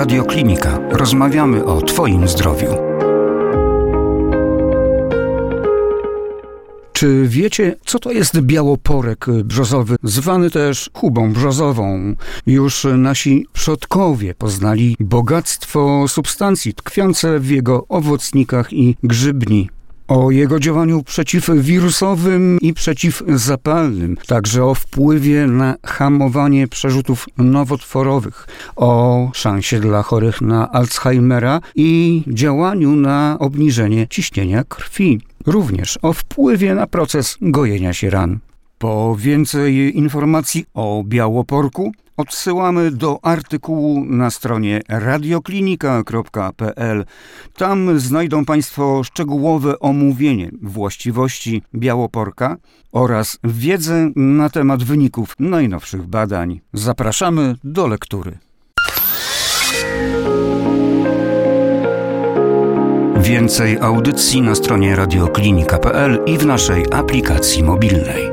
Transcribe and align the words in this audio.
Radioklinika. 0.00 0.78
Rozmawiamy 0.90 1.64
o 1.64 1.82
Twoim 1.82 2.28
zdrowiu. 2.28 2.68
Czy 6.92 7.24
wiecie, 7.28 7.76
co 7.84 7.98
to 7.98 8.12
jest 8.12 8.40
białoporek 8.40 9.26
brzozowy, 9.44 9.96
zwany 10.02 10.50
też 10.50 10.90
chubą 10.94 11.32
brzozową? 11.32 12.14
Już 12.46 12.86
nasi 12.96 13.46
przodkowie 13.52 14.34
poznali 14.34 14.96
bogactwo 15.00 16.08
substancji 16.08 16.74
tkwiące 16.74 17.38
w 17.38 17.50
jego 17.50 17.88
owocnikach 17.88 18.72
i 18.72 18.96
grzybni 19.02 19.70
o 20.10 20.30
jego 20.30 20.60
działaniu 20.60 21.02
przeciwwirusowym 21.02 22.58
i 22.60 22.74
przeciwzapalnym, 22.74 24.16
także 24.26 24.64
o 24.64 24.74
wpływie 24.74 25.46
na 25.46 25.76
hamowanie 25.84 26.68
przerzutów 26.68 27.26
nowotworowych, 27.38 28.46
o 28.76 29.30
szansie 29.34 29.80
dla 29.80 30.02
chorych 30.02 30.40
na 30.40 30.72
Alzheimera 30.72 31.60
i 31.74 32.22
działaniu 32.26 32.96
na 32.96 33.36
obniżenie 33.40 34.08
ciśnienia 34.08 34.64
krwi, 34.64 35.20
również 35.46 35.98
o 36.02 36.12
wpływie 36.12 36.74
na 36.74 36.86
proces 36.86 37.38
gojenia 37.40 37.92
się 37.92 38.10
ran. 38.10 38.38
Po 38.78 39.16
więcej 39.18 39.98
informacji 39.98 40.64
o 40.74 41.02
białoporku 41.06 41.92
odsyłamy 42.20 42.90
do 42.90 43.18
artykułu 43.22 44.04
na 44.04 44.30
stronie 44.30 44.82
radioklinika.pl. 44.88 47.04
Tam 47.56 48.00
znajdą 48.00 48.44
Państwo 48.44 49.04
szczegółowe 49.04 49.78
omówienie 49.78 50.50
właściwości 50.62 51.62
białoporka 51.74 52.56
oraz 52.92 53.38
wiedzę 53.44 54.10
na 54.16 54.50
temat 54.50 54.82
wyników 54.82 55.34
najnowszych 55.38 56.06
badań. 56.06 56.60
Zapraszamy 56.72 57.54
do 57.64 57.86
lektury. 57.86 58.38
Więcej 63.16 63.78
audycji 63.78 64.42
na 64.42 64.54
stronie 64.54 64.96
radioklinika.pl 64.96 66.18
i 66.26 66.38
w 66.38 66.46
naszej 66.46 66.84
aplikacji 66.92 67.62
mobilnej. 67.62 68.29